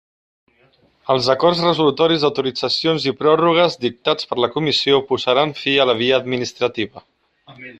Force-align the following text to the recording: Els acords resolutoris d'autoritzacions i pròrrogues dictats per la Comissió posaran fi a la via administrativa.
Els 1.15 1.27
acords 1.33 1.59
resolutoris 1.65 2.23
d'autoritzacions 2.25 3.05
i 3.09 3.13
pròrrogues 3.19 3.77
dictats 3.85 4.31
per 4.31 4.39
la 4.45 4.49
Comissió 4.57 5.01
posaran 5.13 5.55
fi 5.61 5.77
a 5.77 5.87
la 5.91 5.97
via 6.01 6.19
administrativa. 6.23 7.07